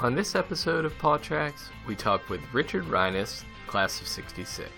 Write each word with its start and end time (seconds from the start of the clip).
On 0.00 0.14
this 0.14 0.36
episode 0.36 0.84
of 0.84 0.96
Paw 0.98 1.16
Tracks, 1.16 1.70
we 1.84 1.96
talk 1.96 2.28
with 2.28 2.40
Richard 2.52 2.84
Reines, 2.84 3.44
class 3.66 4.00
of 4.00 4.06
66. 4.06 4.70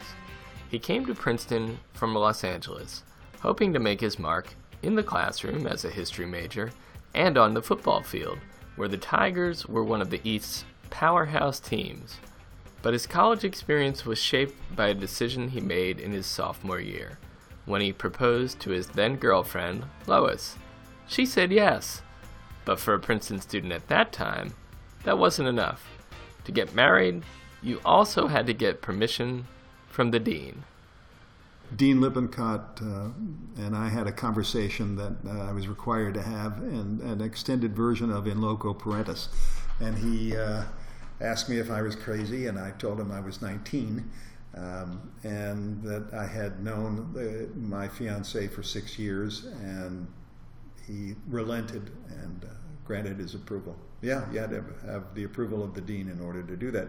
He 0.70 0.78
came 0.78 1.04
to 1.04 1.14
Princeton 1.14 1.78
from 1.92 2.14
Los 2.14 2.42
Angeles, 2.42 3.02
hoping 3.40 3.74
to 3.74 3.78
make 3.78 4.00
his 4.00 4.18
mark 4.18 4.54
in 4.82 4.94
the 4.94 5.02
classroom 5.02 5.66
as 5.66 5.84
a 5.84 5.90
history 5.90 6.24
major 6.24 6.70
and 7.12 7.36
on 7.36 7.52
the 7.52 7.60
football 7.60 8.02
field, 8.02 8.38
where 8.76 8.88
the 8.88 8.96
Tigers 8.96 9.66
were 9.66 9.84
one 9.84 10.00
of 10.00 10.08
the 10.08 10.22
East's 10.24 10.64
powerhouse 10.88 11.60
teams. 11.60 12.16
But 12.80 12.94
his 12.94 13.06
college 13.06 13.44
experience 13.44 14.06
was 14.06 14.18
shaped 14.18 14.56
by 14.74 14.88
a 14.88 14.94
decision 14.94 15.48
he 15.48 15.60
made 15.60 16.00
in 16.00 16.12
his 16.12 16.24
sophomore 16.24 16.80
year, 16.80 17.18
when 17.66 17.82
he 17.82 17.92
proposed 17.92 18.58
to 18.60 18.70
his 18.70 18.86
then 18.86 19.16
girlfriend, 19.16 19.84
Lois. 20.06 20.56
She 21.06 21.26
said 21.26 21.52
yes, 21.52 22.00
but 22.64 22.80
for 22.80 22.94
a 22.94 22.98
Princeton 22.98 23.42
student 23.42 23.74
at 23.74 23.86
that 23.88 24.12
time, 24.12 24.54
that 25.04 25.18
wasn't 25.18 25.48
enough. 25.48 25.86
To 26.44 26.52
get 26.52 26.74
married, 26.74 27.22
you 27.62 27.80
also 27.84 28.26
had 28.26 28.46
to 28.46 28.54
get 28.54 28.82
permission 28.82 29.46
from 29.88 30.10
the 30.10 30.18
dean. 30.18 30.64
Dean 31.76 32.00
Lippincott 32.00 32.80
uh, 32.82 33.10
and 33.58 33.76
I 33.76 33.88
had 33.88 34.06
a 34.06 34.12
conversation 34.12 34.96
that 34.96 35.12
uh, 35.26 35.48
I 35.48 35.52
was 35.52 35.68
required 35.68 36.14
to 36.14 36.22
have, 36.22 36.58
and 36.58 37.00
an 37.00 37.20
extended 37.20 37.76
version 37.76 38.10
of 38.10 38.26
In 38.26 38.40
Loco 38.40 38.74
Parentis. 38.74 39.28
And 39.78 39.96
he 39.96 40.36
uh, 40.36 40.64
asked 41.20 41.48
me 41.48 41.58
if 41.58 41.70
I 41.70 41.82
was 41.82 41.94
crazy, 41.94 42.46
and 42.46 42.58
I 42.58 42.72
told 42.72 42.98
him 42.98 43.12
I 43.12 43.20
was 43.20 43.40
19, 43.40 44.10
um, 44.56 45.12
and 45.22 45.82
that 45.84 46.12
I 46.12 46.26
had 46.26 46.62
known 46.64 47.14
uh, 47.16 47.56
my 47.58 47.86
fiance 47.86 48.48
for 48.48 48.62
six 48.62 48.98
years, 48.98 49.44
and 49.62 50.08
he 50.86 51.14
relented 51.28 51.90
and 52.08 52.44
uh, 52.44 52.48
granted 52.84 53.18
his 53.18 53.34
approval. 53.34 53.76
Yeah, 54.02 54.30
you 54.32 54.38
had 54.38 54.50
to 54.50 54.64
have 54.86 55.14
the 55.14 55.24
approval 55.24 55.62
of 55.62 55.74
the 55.74 55.80
dean 55.80 56.08
in 56.08 56.20
order 56.20 56.42
to 56.42 56.56
do 56.56 56.70
that. 56.70 56.88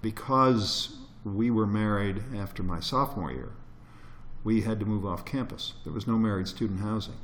Because 0.00 0.96
we 1.24 1.50
were 1.50 1.66
married 1.66 2.22
after 2.36 2.62
my 2.62 2.80
sophomore 2.80 3.32
year, 3.32 3.52
we 4.44 4.62
had 4.62 4.80
to 4.80 4.86
move 4.86 5.06
off 5.06 5.24
campus. 5.24 5.74
There 5.84 5.92
was 5.92 6.06
no 6.06 6.18
married 6.18 6.48
student 6.48 6.80
housing. 6.80 7.16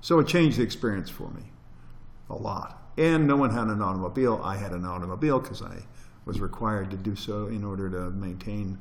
So 0.00 0.18
it 0.18 0.26
changed 0.26 0.58
the 0.58 0.62
experience 0.62 1.10
for 1.10 1.30
me 1.30 1.52
a 2.30 2.34
lot. 2.34 2.90
And 2.96 3.26
no 3.26 3.36
one 3.36 3.50
had 3.50 3.68
an 3.68 3.80
automobile. 3.80 4.40
I 4.42 4.56
had 4.56 4.72
an 4.72 4.84
automobile 4.84 5.38
because 5.38 5.62
I 5.62 5.84
was 6.24 6.40
required 6.40 6.90
to 6.90 6.96
do 6.96 7.14
so 7.14 7.46
in 7.46 7.64
order 7.64 7.88
to 7.90 8.10
maintain 8.10 8.78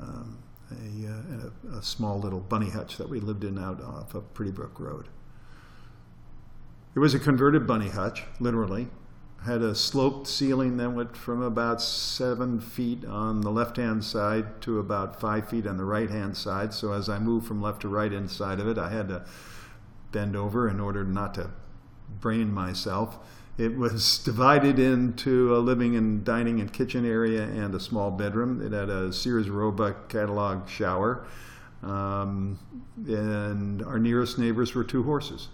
um, 0.00 0.38
a, 0.70 1.06
uh, 1.06 1.74
a, 1.74 1.78
a, 1.78 1.82
small 1.82 2.18
little 2.18 2.40
bunny 2.40 2.70
hutch 2.70 2.96
that 2.96 3.08
we 3.08 3.20
lived 3.20 3.44
in 3.44 3.58
out 3.58 3.80
off 3.82 4.14
of 4.14 4.32
Pretty 4.34 4.50
Brook 4.50 4.80
Road. 4.80 5.08
It 6.94 6.98
was 6.98 7.14
a 7.14 7.18
converted 7.18 7.66
bunny 7.66 7.88
hutch, 7.88 8.24
literally. 8.40 8.88
Had 9.44 9.62
a 9.62 9.74
sloped 9.74 10.26
ceiling 10.26 10.76
that 10.78 10.90
went 10.90 11.16
from 11.16 11.42
about 11.42 11.80
seven 11.80 12.58
feet 12.58 13.04
on 13.04 13.42
the 13.42 13.50
left 13.50 13.76
hand 13.76 14.02
side 14.02 14.60
to 14.62 14.78
about 14.78 15.20
five 15.20 15.48
feet 15.48 15.66
on 15.66 15.76
the 15.76 15.84
right 15.84 16.10
hand 16.10 16.36
side. 16.36 16.72
So 16.72 16.92
as 16.92 17.08
I 17.08 17.18
moved 17.18 17.46
from 17.46 17.62
left 17.62 17.82
to 17.82 17.88
right 17.88 18.12
inside 18.12 18.58
of 18.58 18.66
it, 18.66 18.78
I 18.78 18.90
had 18.90 19.08
to 19.08 19.24
bend 20.10 20.34
over 20.34 20.68
in 20.68 20.80
order 20.80 21.04
not 21.04 21.34
to 21.34 21.50
brain 22.20 22.52
myself. 22.52 23.18
It 23.58 23.76
was 23.76 24.18
divided 24.24 24.78
into 24.78 25.56
a 25.56 25.58
living 25.58 25.96
and 25.96 26.24
dining 26.24 26.60
and 26.60 26.72
kitchen 26.72 27.06
area 27.06 27.42
and 27.44 27.74
a 27.74 27.80
small 27.80 28.10
bedroom. 28.10 28.64
It 28.64 28.72
had 28.72 28.88
a 28.90 29.12
Sears 29.12 29.48
Roebuck 29.48 30.08
catalog 30.08 30.68
shower. 30.68 31.26
Um, 31.82 32.58
and 33.06 33.82
our 33.82 33.98
nearest 33.98 34.38
neighbors 34.38 34.74
were 34.74 34.84
two 34.84 35.02
horses. 35.02 35.48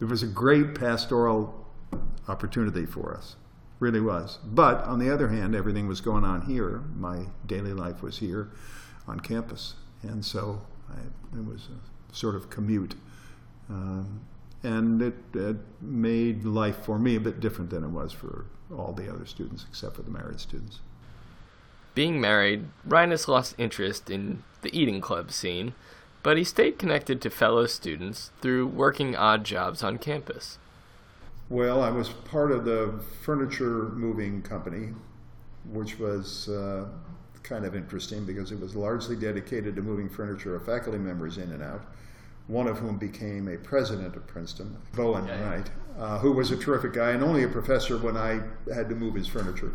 It 0.00 0.06
was 0.06 0.22
a 0.22 0.26
great 0.26 0.74
pastoral 0.74 1.66
opportunity 2.26 2.86
for 2.86 3.14
us, 3.14 3.36
really 3.78 4.00
was. 4.00 4.38
But 4.44 4.82
on 4.84 4.98
the 4.98 5.12
other 5.12 5.28
hand, 5.28 5.54
everything 5.54 5.86
was 5.86 6.00
going 6.00 6.24
on 6.24 6.42
here. 6.42 6.82
My 6.96 7.26
daily 7.46 7.72
life 7.72 8.02
was 8.02 8.18
here 8.18 8.50
on 9.06 9.20
campus. 9.20 9.74
And 10.02 10.24
so 10.24 10.62
I, 10.90 10.98
it 11.38 11.44
was 11.46 11.68
a 11.68 12.14
sort 12.14 12.34
of 12.34 12.50
commute. 12.50 12.94
Um, 13.68 14.22
and 14.62 15.02
it, 15.02 15.14
it, 15.34 15.56
made 15.80 16.44
life 16.44 16.84
for 16.84 16.98
me 16.98 17.16
a 17.16 17.20
bit 17.20 17.40
different 17.40 17.70
than 17.70 17.82
it 17.82 17.88
was 17.88 18.12
for 18.12 18.46
all 18.74 18.92
the 18.92 19.12
other 19.12 19.26
students, 19.26 19.66
except 19.68 19.96
for 19.96 20.02
the 20.02 20.10
married 20.10 20.40
students. 20.40 20.80
Being 21.94 22.20
married, 22.20 22.66
Reines 22.86 23.28
lost 23.28 23.54
interest 23.58 24.08
in 24.08 24.44
the 24.62 24.76
eating 24.78 25.00
club 25.00 25.30
scene 25.32 25.74
but 26.22 26.36
he 26.36 26.44
stayed 26.44 26.78
connected 26.78 27.20
to 27.20 27.30
fellow 27.30 27.66
students 27.66 28.30
through 28.40 28.66
working 28.68 29.16
odd 29.16 29.44
jobs 29.44 29.82
on 29.82 29.98
campus. 29.98 30.58
Well, 31.48 31.82
I 31.82 31.90
was 31.90 32.08
part 32.08 32.52
of 32.52 32.64
the 32.64 33.00
furniture 33.22 33.90
moving 33.90 34.42
company, 34.42 34.90
which 35.70 35.98
was 35.98 36.48
uh, 36.48 36.86
kind 37.42 37.64
of 37.64 37.74
interesting 37.74 38.24
because 38.24 38.52
it 38.52 38.60
was 38.60 38.76
largely 38.76 39.16
dedicated 39.16 39.76
to 39.76 39.82
moving 39.82 40.08
furniture 40.08 40.54
of 40.54 40.64
faculty 40.64 40.98
members 40.98 41.38
in 41.38 41.50
and 41.50 41.62
out. 41.62 41.82
One 42.48 42.66
of 42.66 42.78
whom 42.78 42.98
became 42.98 43.48
a 43.48 43.56
president 43.56 44.16
of 44.16 44.26
Princeton, 44.26 44.76
Bowen 44.94 45.26
yeah, 45.26 45.48
right, 45.48 45.70
uh, 45.98 46.18
who 46.18 46.32
was 46.32 46.50
a 46.50 46.56
terrific 46.56 46.92
guy 46.92 47.10
and 47.10 47.22
only 47.22 47.44
a 47.44 47.48
professor 47.48 47.96
when 47.98 48.16
I 48.16 48.40
had 48.74 48.88
to 48.88 48.94
move 48.94 49.14
his 49.14 49.28
furniture. 49.28 49.74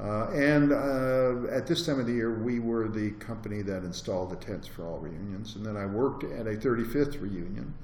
Uh, 0.00 0.30
and 0.30 0.72
uh, 0.72 1.50
at 1.50 1.66
this 1.66 1.84
time 1.84 1.98
of 1.98 2.06
the 2.06 2.12
year, 2.12 2.38
we 2.38 2.60
were 2.60 2.88
the 2.88 3.10
company 3.12 3.62
that 3.62 3.82
installed 3.82 4.30
the 4.30 4.36
tents 4.36 4.66
for 4.66 4.86
all 4.86 4.98
reunions. 4.98 5.56
And 5.56 5.66
then 5.66 5.76
I 5.76 5.86
worked 5.86 6.22
at 6.22 6.46
a 6.46 6.52
35th 6.52 7.20
reunion, 7.20 7.74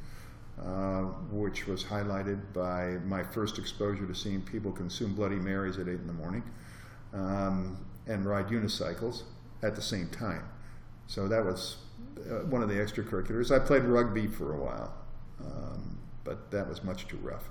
uh, 0.62 1.03
which 1.33 1.67
was 1.67 1.83
highlighted 1.83 2.41
by 2.53 2.99
my 3.05 3.25
first 3.25 3.59
exposure 3.59 4.06
to 4.06 4.15
seeing 4.15 4.43
people 4.43 4.71
consume 4.71 5.15
Bloody 5.15 5.37
Marys 5.37 5.79
at 5.79 5.89
8 5.89 5.95
in 5.95 6.06
the 6.06 6.12
morning 6.12 6.45
um, 7.12 7.85
and 8.06 8.25
ride 8.25 8.47
unicycles 8.49 9.23
at 9.65 9.75
the 9.75 9.83
same 9.83 10.09
time. 10.09 10.45
So 11.09 11.27
that 11.27 11.45
was 11.45 11.79
uh, 12.19 12.47
one 12.47 12.62
of 12.62 12.69
the 12.69 12.76
extracurriculars. 12.76 13.54
I 13.54 13.65
played 13.65 13.84
rugby 13.84 14.26
for 14.26 14.54
a 14.54 14.59
while, 14.59 14.94
um, 15.41 15.98
but 16.25 16.50
that 16.50 16.69
was 16.69 16.82
much 16.82 17.06
too 17.09 17.19
rough 17.19 17.50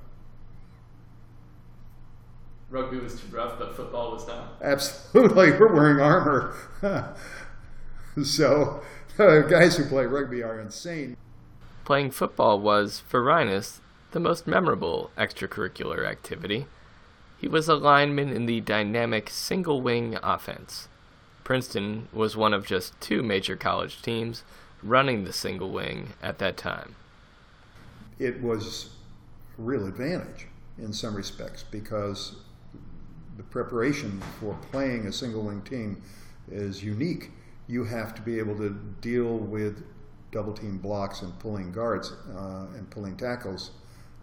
rugby 2.74 2.98
was 2.98 3.22
too 3.22 3.28
rough, 3.34 3.58
but 3.58 3.76
football 3.76 4.12
was 4.12 4.28
not. 4.28 4.56
Absolutely, 4.62 5.52
we're 5.52 5.74
wearing 5.74 6.02
armor. 6.02 6.56
so, 8.24 8.82
uh, 9.20 9.42
guys 9.42 9.78
who 9.78 9.86
play 9.86 10.06
rugby 10.06 10.44
are 10.44 10.60
insane. 10.60 11.16
Playing 11.86 12.12
football 12.12 12.60
was, 12.60 13.00
for 13.00 13.24
Reines, 13.24 13.80
the 14.12 14.20
most 14.20 14.48
memorable 14.48 15.12
extracurricular 15.18 16.08
activity. 16.08 16.66
He 17.38 17.48
was 17.48 17.68
a 17.68 17.76
lineman 17.76 18.30
in 18.30 18.46
the 18.46 18.62
dynamic 18.62 19.30
single 19.30 19.82
wing 19.82 20.18
offense. 20.24 20.88
Princeton 21.44 22.08
was 22.14 22.38
one 22.38 22.54
of 22.54 22.66
just 22.66 23.00
two 23.02 23.22
major 23.22 23.56
college 23.56 24.02
teams 24.02 24.44
running 24.82 25.24
the 25.24 25.34
single 25.34 25.70
wing 25.70 26.14
at 26.22 26.40
that 26.40 26.58
time. 26.58 26.96
It 28.20 28.42
was 28.42 28.92
a 29.58 29.62
real 29.62 29.88
advantage 29.88 30.48
in 30.78 30.94
some 30.94 31.16
respects 31.16 31.64
because 31.64 32.36
the 33.38 33.44
preparation 33.44 34.22
for 34.40 34.58
playing 34.72 35.08
a 35.08 35.12
single 35.12 35.42
wing 35.42 35.62
team 35.62 36.02
is 36.52 36.84
unique. 36.84 37.32
You 37.68 37.84
have 37.86 38.14
to 38.16 38.22
be 38.22 38.40
able 38.40 38.58
to 38.58 38.70
deal 39.02 39.38
with 39.38 39.84
double 40.32 40.54
team 40.54 40.78
blocks 40.78 41.22
and 41.22 41.38
pulling 41.40 41.72
guards 41.72 42.14
uh, 42.36 42.66
and 42.76 42.90
pulling 42.90 43.16
tackles 43.16 43.72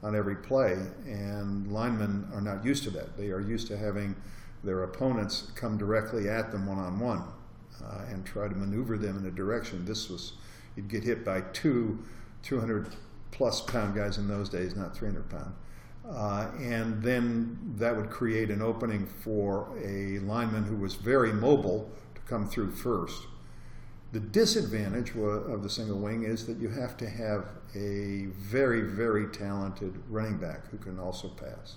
on 0.03 0.15
every 0.15 0.37
play. 0.37 0.77
And 1.07 1.73
linemen 1.73 2.29
are 2.35 2.41
not 2.41 2.65
used 2.65 2.85
to 2.85 2.91
that. 2.91 3.17
They 3.17 3.31
are 3.31 3.41
used 3.41 3.67
to 3.69 3.77
having 3.77 4.15
their 4.63 4.83
opponents 4.83 5.51
come 5.55 5.79
directly 5.79 6.29
at 6.29 6.53
them 6.53 6.67
one 6.67 6.79
on 6.79 6.99
one 6.99 7.23
and 8.09 8.27
try 8.27 8.49
to 8.49 8.55
maneuver 8.55 8.99
them 8.99 9.17
in 9.17 9.27
a 9.27 9.31
direction. 9.31 9.85
This 9.85 10.09
was, 10.09 10.35
you'd 10.77 10.89
get 10.89 11.03
hit 11.03 11.25
by 11.25 11.41
two 11.53 11.99
200 12.43 12.95
plus 13.31 13.61
pound 13.61 13.95
guys 13.95 14.19
in 14.19 14.29
those 14.29 14.49
days, 14.49 14.75
not 14.75 14.97
300 14.97 15.29
pound. 15.29 15.55
Uh, 16.09 16.51
and 16.59 17.03
then 17.03 17.59
that 17.77 17.95
would 17.95 18.11
create 18.11 18.51
an 18.51 18.63
opening 18.63 19.07
for 19.07 19.69
a 19.79 20.19
lineman 20.21 20.65
who 20.65 20.77
was 20.77 20.95
very 20.95 21.33
mobile 21.33 21.91
to 22.15 22.21
come 22.23 22.49
through 22.49 22.71
first. 22.71 23.27
The 24.13 24.21
disadvantage 24.21 25.15
of 25.15 25.63
the 25.63 25.71
single 25.71 25.99
wing 25.99 26.25
is 26.25 26.47
that 26.47 26.59
you 26.59 26.69
have 26.71 26.97
to 26.97 27.09
have 27.09 27.47
a 27.77 28.27
very, 28.39 28.81
very 28.81 29.29
talented 29.29 30.03
running 30.09 30.39
back 30.39 30.69
who 30.71 30.79
can 30.79 30.99
also 30.99 31.29
pass. 31.29 31.77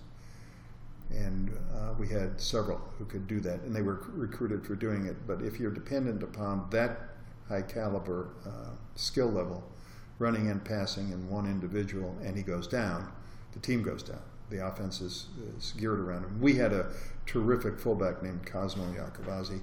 And 1.13 1.55
uh, 1.75 1.93
we 1.99 2.07
had 2.07 2.41
several 2.41 2.81
who 2.97 3.05
could 3.05 3.27
do 3.27 3.39
that, 3.41 3.61
and 3.61 3.75
they 3.75 3.81
were 3.81 4.03
recruited 4.13 4.65
for 4.65 4.75
doing 4.75 5.05
it. 5.05 5.27
But 5.27 5.41
if 5.41 5.59
you're 5.59 5.71
dependent 5.71 6.23
upon 6.23 6.67
that 6.71 6.99
high 7.47 7.61
caliber 7.61 8.29
uh, 8.45 8.75
skill 8.95 9.29
level, 9.29 9.63
running 10.19 10.49
and 10.49 10.63
passing 10.63 11.11
in 11.11 11.29
one 11.29 11.45
individual, 11.45 12.15
and 12.23 12.35
he 12.35 12.43
goes 12.43 12.67
down, 12.67 13.11
the 13.51 13.59
team 13.59 13.83
goes 13.83 14.01
down. 14.01 14.21
The 14.49 14.65
offense 14.65 15.01
is, 15.01 15.27
is 15.57 15.73
geared 15.73 15.99
around 15.99 16.23
him. 16.23 16.41
We 16.41 16.55
had 16.55 16.73
a 16.73 16.91
terrific 17.25 17.79
fullback 17.79 18.21
named 18.21 18.45
Cosmo 18.45 18.83
Iacovazzi 18.93 19.61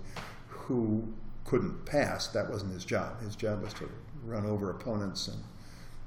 who 0.48 1.12
couldn't 1.44 1.84
pass. 1.84 2.28
That 2.28 2.50
wasn't 2.50 2.72
his 2.72 2.84
job. 2.84 3.20
His 3.22 3.36
job 3.36 3.62
was 3.62 3.74
to 3.74 3.90
run 4.24 4.46
over 4.46 4.70
opponents, 4.70 5.28
and 5.28 5.42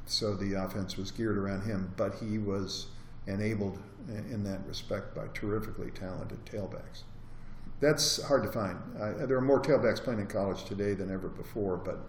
so 0.06 0.36
the 0.36 0.54
offense 0.54 0.98
was 0.98 1.12
geared 1.12 1.38
around 1.38 1.64
him. 1.64 1.94
But 1.98 2.16
he 2.16 2.38
was 2.38 2.88
enabled 3.28 3.80
in 4.08 4.44
that 4.44 4.66
respect 4.68 5.16
by 5.16 5.28
terrifically 5.34 5.92
talented 5.92 6.46
tailbacks. 6.46 7.04
That's 7.80 8.22
hard 8.24 8.44
to 8.44 8.52
find. 8.52 8.78
There 8.96 9.38
are 9.38 9.42
more 9.42 9.62
tailbacks 9.62 10.02
playing 10.02 10.20
in 10.20 10.28
college 10.28 10.66
today 10.66 10.94
than 10.94 11.12
ever 11.12 11.30
before, 11.30 11.78
but 11.78 12.00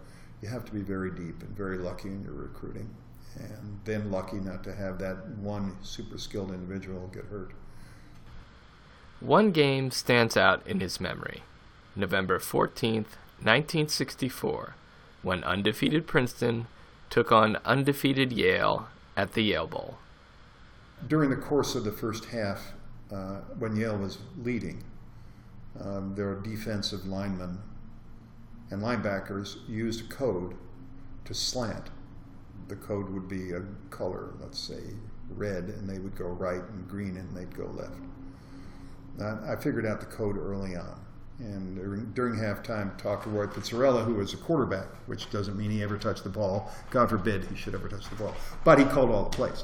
you 0.41 0.49
have 0.49 0.65
to 0.65 0.71
be 0.71 0.81
very 0.81 1.11
deep 1.11 1.41
and 1.41 1.55
very 1.55 1.77
lucky 1.77 2.09
in 2.09 2.23
your 2.23 2.33
recruiting, 2.33 2.89
and 3.37 3.79
then 3.83 4.11
lucky 4.11 4.37
not 4.37 4.63
to 4.65 4.73
have 4.75 4.99
that 4.99 5.27
one 5.37 5.77
super 5.81 6.17
skilled 6.17 6.51
individual 6.51 7.07
get 7.13 7.25
hurt. 7.25 7.51
One 9.19 9.51
game 9.51 9.91
stands 9.91 10.35
out 10.37 10.65
in 10.67 10.81
his 10.81 10.99
memory 10.99 11.43
November 11.95 12.39
14th, 12.39 13.15
1964, 13.41 14.75
when 15.23 15.43
undefeated 15.43 16.05
Princeton 16.05 16.67
took 17.09 17.31
on 17.31 17.57
undefeated 17.65 18.31
Yale 18.33 18.87
at 19.15 19.33
the 19.33 19.41
Yale 19.43 19.67
Bowl. 19.67 19.97
During 21.07 21.29
the 21.29 21.35
course 21.35 21.75
of 21.75 21.83
the 21.83 21.91
first 21.91 22.25
half, 22.25 22.73
uh, 23.11 23.41
when 23.59 23.75
Yale 23.75 23.97
was 23.97 24.17
leading, 24.37 24.83
um, 25.79 26.15
their 26.15 26.35
defensive 26.35 27.05
linemen 27.05 27.59
and 28.71 28.81
linebackers 28.81 29.57
used 29.67 30.05
a 30.05 30.07
code 30.13 30.55
to 31.25 31.33
slant. 31.33 31.89
The 32.67 32.75
code 32.75 33.09
would 33.09 33.27
be 33.27 33.51
a 33.51 33.61
color, 33.89 34.33
let's 34.41 34.57
say 34.57 34.81
red, 35.29 35.65
and 35.65 35.89
they 35.89 35.99
would 35.99 36.15
go 36.15 36.25
right, 36.25 36.61
and 36.61 36.87
green, 36.87 37.17
and 37.17 37.35
they'd 37.35 37.55
go 37.55 37.65
left. 37.65 37.99
I 39.47 39.55
figured 39.55 39.85
out 39.85 39.99
the 39.99 40.05
code 40.07 40.37
early 40.37 40.75
on. 40.75 40.99
And 41.39 42.13
during 42.15 42.39
halftime, 42.39 42.97
talked 42.97 43.23
to 43.23 43.29
Roy 43.29 43.47
Pizzarella, 43.47 44.03
who 44.03 44.15
was 44.15 44.33
a 44.33 44.37
quarterback, 44.37 44.87
which 45.05 45.29
doesn't 45.29 45.57
mean 45.57 45.69
he 45.69 45.83
ever 45.83 45.97
touched 45.97 46.23
the 46.23 46.29
ball. 46.29 46.71
God 46.91 47.09
forbid 47.09 47.45
he 47.45 47.55
should 47.55 47.75
ever 47.75 47.89
touch 47.89 48.09
the 48.09 48.15
ball. 48.15 48.33
But 48.63 48.79
he 48.79 48.85
called 48.85 49.09
all 49.09 49.23
the 49.23 49.29
plays. 49.29 49.63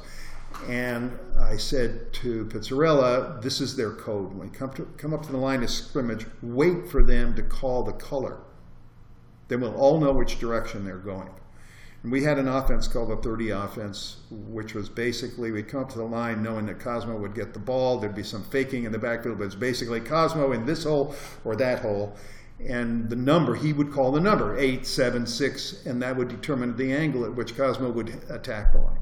And 0.68 1.18
I 1.40 1.58
said 1.58 2.14
to 2.14 2.46
Pizzarella, 2.46 3.42
this 3.42 3.62
is 3.62 3.76
their 3.76 3.92
code. 3.92 4.34
When 4.34 4.48
you 4.48 4.54
come, 4.54 4.72
to, 4.74 4.86
come 4.98 5.14
up 5.14 5.24
to 5.26 5.32
the 5.32 5.38
line 5.38 5.64
of 5.64 5.70
scrimmage, 5.70 6.26
wait 6.42 6.88
for 6.88 7.04
them 7.04 7.36
to 7.36 7.42
call 7.42 7.84
the 7.84 7.94
color. 7.94 8.40
Then 9.48 9.62
we'll 9.62 9.76
all 9.76 10.00
know 10.00 10.14
which 10.14 10.40
direction 10.40 10.86
they're 10.86 10.98
going. 10.98 11.30
And 12.04 12.12
we 12.12 12.24
had 12.24 12.40
an 12.40 12.48
offense 12.48 12.88
called 12.88 13.10
the 13.10 13.18
30 13.18 13.50
offense, 13.52 14.18
which 14.30 14.74
was 14.74 14.90
basically 14.90 15.52
we'd 15.52 15.68
come 15.68 15.82
up 15.82 15.90
to 15.92 15.98
the 15.98 16.04
line 16.04 16.42
knowing 16.42 16.66
that 16.68 16.80
Cosmo 16.80 17.18
would 17.18 17.36
get 17.36 17.54
the 17.54 17.60
ball. 17.60 18.00
There'd 18.00 18.16
be 18.16 18.24
some 18.24 18.44
faking 18.44 18.86
in 18.86 18.92
the 18.92 18.98
backfield, 18.98 19.38
but 19.38 19.46
it's 19.46 19.56
basically 19.56 20.00
Cosmo 20.00 20.52
in 20.52 20.66
this 20.66 20.84
hole 20.84 21.16
or 21.44 21.56
that 21.58 21.80
hole. 21.80 22.16
And 22.66 23.10
the 23.10 23.16
number, 23.16 23.56
he 23.56 23.74
would 23.74 23.92
call 23.92 24.12
the 24.12 24.20
number, 24.20 24.58
eight, 24.58 24.86
seven, 24.86 25.26
six, 25.26 25.86
and 25.86 26.02
that 26.02 26.16
would 26.16 26.28
determine 26.28 26.78
the 26.78 26.94
angle 26.94 27.26
at 27.26 27.36
which 27.36 27.56
Cosmo 27.56 27.92
would 27.92 28.10
attack 28.30 28.72
the 28.72 28.80
line. 28.80 29.00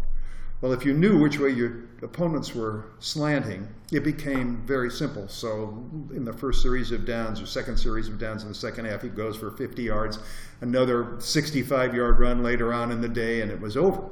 Well, 0.62 0.74
if 0.74 0.84
you 0.84 0.94
knew 0.94 1.18
which 1.18 1.40
way 1.40 1.52
your 1.52 1.86
opponents 2.02 2.54
were 2.54 2.86
slanting, 3.00 3.70
it 3.94 4.04
became 4.04 4.62
very 4.66 4.92
simple. 4.92 5.30
So, 5.30 5.86
in 6.14 6.26
the 6.26 6.34
first 6.34 6.62
series 6.62 6.92
of 6.92 7.06
downs 7.06 7.42
or 7.42 7.46
second 7.46 7.78
series 7.78 8.10
of 8.10 8.20
downs 8.20 8.44
in 8.44 8.50
the 8.50 8.56
second 8.56 8.86
half, 8.86 9.02
he 9.02 9.08
goes 9.08 9.38
for 9.38 9.52
50 9.52 9.84
yards, 9.84 10.20
another 10.60 11.16
65 11.20 11.96
yard 11.96 12.20
run 12.20 12.44
later 12.44 12.74
on 12.74 12.92
in 12.92 13.00
the 13.00 13.08
day, 13.08 13.40
and 13.40 13.50
it 13.50 13.62
was 13.62 13.78
over. 13.78 14.04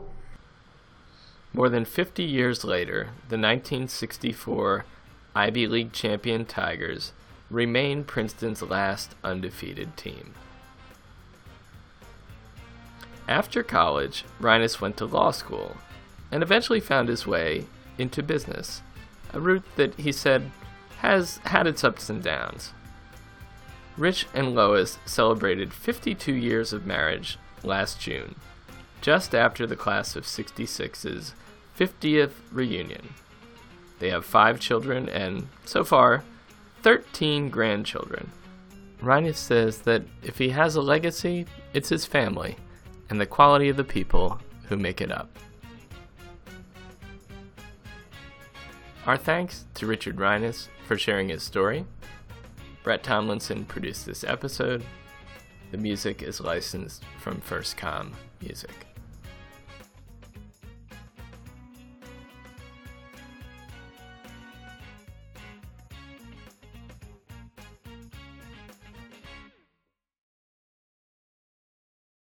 More 1.53 1.67
than 1.67 1.83
50 1.83 2.23
years 2.23 2.63
later, 2.63 3.09
the 3.27 3.37
1964 3.37 4.85
Ivy 5.35 5.67
League 5.67 5.91
champion 5.91 6.45
Tigers 6.45 7.11
remain 7.49 8.05
Princeton's 8.05 8.61
last 8.61 9.15
undefeated 9.21 9.97
team. 9.97 10.33
After 13.27 13.63
college, 13.63 14.23
Reines 14.39 14.79
went 14.79 14.95
to 14.97 15.05
law 15.05 15.31
school 15.31 15.75
and 16.31 16.43
eventually 16.43 16.79
found 16.79 17.09
his 17.09 17.27
way 17.27 17.65
into 17.97 18.21
business, 18.23 18.81
a 19.33 19.39
route 19.39 19.65
that 19.75 19.95
he 19.95 20.11
said 20.11 20.51
has 20.99 21.37
had 21.45 21.67
its 21.67 21.83
ups 21.83 22.09
and 22.09 22.23
downs. 22.23 22.73
Rich 23.97 24.27
and 24.33 24.53
Lois 24.53 24.99
celebrated 25.05 25.73
52 25.73 26.33
years 26.33 26.73
of 26.73 26.85
marriage 26.85 27.37
last 27.63 27.99
June, 27.99 28.35
just 29.01 29.33
after 29.33 29.65
the 29.65 29.75
class 29.75 30.15
of 30.15 30.23
66's 30.23 31.33
50th 31.77 32.31
reunion. 32.51 33.13
They 33.99 34.09
have 34.09 34.25
five 34.25 34.59
children 34.59 35.09
and, 35.09 35.47
so 35.65 35.83
far, 35.83 36.23
13 36.83 37.49
grandchildren. 37.49 38.31
Reines 39.01 39.37
says 39.37 39.79
that 39.79 40.03
if 40.23 40.37
he 40.37 40.49
has 40.49 40.75
a 40.75 40.81
legacy, 40.81 41.45
it's 41.73 41.89
his 41.89 42.05
family 42.05 42.57
and 43.09 43.19
the 43.19 43.25
quality 43.25 43.69
of 43.69 43.77
the 43.77 43.83
people 43.83 44.39
who 44.69 44.77
make 44.77 45.01
it 45.01 45.11
up. 45.11 45.29
Our 49.07 49.15
thanks 49.15 49.63
to 49.75 49.87
Richard 49.87 50.19
Reines 50.19 50.67
for 50.85 50.97
sharing 50.97 51.29
his 51.29 51.41
story. 51.41 51.85
Brett 52.83 53.03
Tomlinson 53.03 53.63
produced 53.63 54.05
this 54.05 54.25
episode. 54.25 54.83
The 55.71 55.77
music 55.77 56.23
is 56.23 56.41
licensed 56.41 57.05
from 57.21 57.39
First 57.39 57.77
Com 57.77 58.11
Music. 58.41 58.85